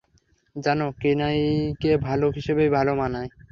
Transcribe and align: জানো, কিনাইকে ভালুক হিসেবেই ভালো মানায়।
জানো, 0.55 0.85
কিনাইকে 0.99 1.91
ভালুক 2.05 2.31
হিসেবেই 2.39 2.69
ভালো 2.77 2.91
মানায়। 3.01 3.29